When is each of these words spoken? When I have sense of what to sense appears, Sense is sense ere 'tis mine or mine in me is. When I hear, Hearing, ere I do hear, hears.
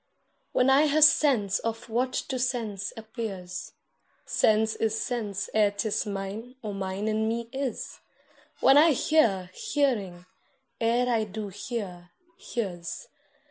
When 0.51 0.71
I 0.71 0.87
have 0.87 1.03
sense 1.03 1.59
of 1.59 1.87
what 1.87 2.11
to 2.13 2.39
sense 2.39 2.91
appears, 2.97 3.73
Sense 4.25 4.73
is 4.77 4.99
sense 4.99 5.47
ere 5.53 5.69
'tis 5.69 6.07
mine 6.07 6.55
or 6.63 6.73
mine 6.73 7.07
in 7.07 7.27
me 7.27 7.49
is. 7.53 7.99
When 8.61 8.79
I 8.79 8.93
hear, 8.93 9.51
Hearing, 9.53 10.25
ere 10.79 11.07
I 11.07 11.25
do 11.25 11.49
hear, 11.49 12.09
hears. 12.35 13.09